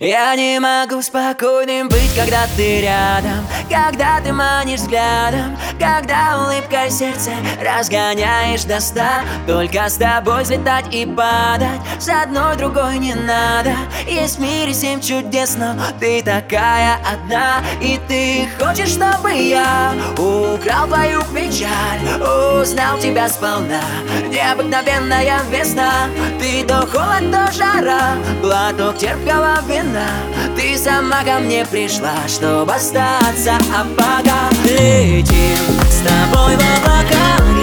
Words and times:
Я 0.00 0.34
не 0.34 0.58
могу 0.58 1.00
спокойным 1.02 1.88
быть, 1.88 2.12
когда 2.16 2.48
ты 2.56 2.80
рядом 2.80 3.46
Когда 3.70 4.20
ты 4.20 4.32
манишь 4.32 4.80
взглядом 4.80 5.56
Когда 5.78 6.42
улыбкой 6.42 6.90
сердце 6.90 7.30
разгоняешь 7.62 8.64
до 8.64 8.80
ста. 8.80 9.22
Только 9.46 9.88
с 9.88 9.94
тобой 9.94 10.42
взлетать 10.42 10.92
и 10.92 11.06
падать 11.06 11.80
С 12.00 12.08
одной 12.08 12.56
другой 12.56 12.98
не 12.98 13.14
надо. 13.14 13.76
Есть 14.08 14.38
в 14.38 14.40
мире 14.40 14.74
семь 14.74 15.00
чудес, 15.00 15.54
но 15.56 15.76
ты 16.00 16.22
такая 16.22 16.98
одна. 17.08 17.62
И 17.80 18.00
ты 18.08 18.48
хочешь, 18.58 18.94
чтобы 18.94 19.32
я 19.32 19.92
украл 20.14 20.88
твою 20.88 21.22
печаль 21.32 22.00
Узнал 22.60 22.98
тебя 22.98 23.28
сполна. 23.28 23.80
Необыкновенная 24.28 25.38
весна 25.50 26.08
Ты 26.40 26.64
то 26.64 26.84
холод, 26.84 27.30
то 27.30 27.52
жара 27.52 28.16
Глоток 28.42 28.98
терпкого 28.98 29.60
вина 29.68 29.83
одна 29.84 30.06
Ты 30.56 30.76
сама 30.76 31.22
ко 31.24 31.38
мне 31.40 31.64
пришла, 31.64 32.14
чтобы 32.28 32.72
остаться 32.72 33.58
А 33.74 33.84
пока 33.96 34.50
летим 34.64 35.56
с 35.88 36.02
тобой 36.02 36.56
в 36.56 36.60
облака 36.78 37.53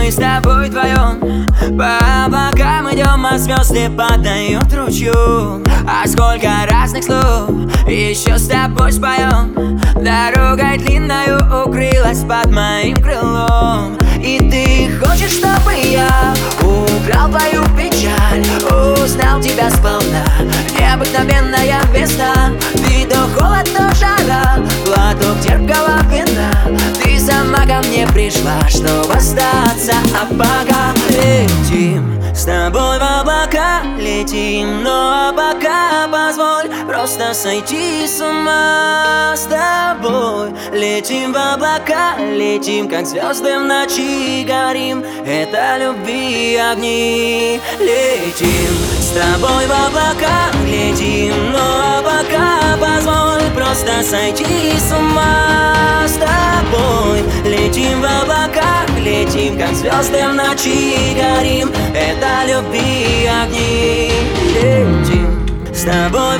мы 0.00 0.10
с 0.10 0.16
тобой 0.16 0.68
вдвоем. 0.68 1.46
По 1.76 2.24
облакам 2.24 2.90
идем, 2.92 3.26
а 3.26 3.36
звезды 3.36 3.90
падают 3.90 4.72
ручью. 4.72 5.62
А 5.86 6.06
сколько 6.06 6.48
разных 6.70 7.04
слов 7.04 7.50
еще 7.86 8.38
с 8.38 8.48
тобой 8.48 8.92
споем. 8.92 9.78
Дорогой 9.96 10.78
длинною 10.78 11.38
укрылась 11.64 12.20
под 12.20 12.50
моим 12.50 12.96
крылом. 12.96 13.98
И 14.22 14.38
ты 14.38 14.90
хочешь, 14.98 15.32
чтобы 15.32 15.74
я 15.74 16.34
украл 16.60 17.30
твою 17.30 17.62
печаль? 17.76 18.44
Узнал 19.02 19.40
тебя 19.40 19.70
сполна 19.70 20.24
Необыкновенная 20.78 21.80
весна. 21.92 22.52
Ты 22.74 23.06
то 23.06 23.16
холод, 23.38 23.68
то 23.72 23.94
жара 23.94 24.58
Глоток 24.84 25.40
терпкого 25.40 26.02
вина 26.10 26.50
Ты 27.02 27.18
сама 27.18 27.64
ко 27.66 27.86
мне 27.86 28.06
пришла, 28.06 28.60
чтобы 28.68 29.14
остаться 29.14 29.59
А 29.88 30.26
пока 30.26 30.92
летим 31.08 32.22
с 32.34 32.44
тобой 32.44 32.98
в 32.98 33.20
облака 33.20 33.80
летим. 33.98 34.82
Но 34.82 35.32
пока 35.32 36.06
позволь 36.06 36.68
просто 36.86 37.32
сойти 37.32 38.06
с 38.06 38.20
ума 38.20 39.34
С 39.34 39.44
тобой. 39.44 40.50
Летим 40.72 41.32
в 41.32 41.36
облака 41.36 42.18
Летим, 42.18 42.88
как 42.90 43.06
звезды 43.06 43.58
в 43.58 43.64
ночи 43.64 44.44
горим. 44.44 45.02
Это 45.24 45.78
любви 45.78 46.56
огни. 46.56 47.58
Летим 47.78 48.76
с 49.00 49.12
тобой 49.12 49.66
в 49.66 49.72
облака 49.72 50.50
Летим, 50.66 51.52
но 51.52 52.02
пока 52.02 52.76
позволь 52.78 53.50
просто 53.56 54.02
сойти 54.02 54.78
с 54.78 54.92
ума 54.92 56.04
С 56.06 56.12
тобой. 56.12 57.22
Летим 57.44 58.02
в 58.02 58.04
облака 58.04 58.89
Летим, 59.04 59.58
как 59.58 59.74
звезды 59.74 60.18
в 60.28 60.34
ночи 60.34 61.14
горим. 61.14 61.70
Это 61.94 62.44
любви 62.46 63.26
огни. 63.26 64.12
Летим 64.54 65.30
с 65.72 65.84
тобой 65.84 66.36